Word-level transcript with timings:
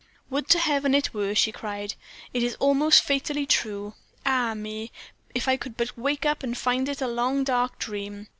"Would 0.31 0.47
to 0.49 0.57
Heaven 0.57 0.95
it 0.95 1.13
were!" 1.13 1.35
she 1.35 1.51
cried. 1.51 1.93
"It 2.33 2.41
is 2.41 2.55
all 2.55 2.73
most 2.73 3.03
fatally 3.03 3.45
true. 3.45 3.93
Ah! 4.25 4.55
me, 4.55 4.91
if 5.35 5.47
I 5.47 5.57
could 5.57 5.77
but 5.77 5.95
wake 5.95 6.25
up 6.25 6.41
and 6.41 6.57
find 6.57 6.89
it 6.89 7.03
a 7.03 7.07
long, 7.07 7.43
dark 7.43 7.77
dream! 7.77 8.27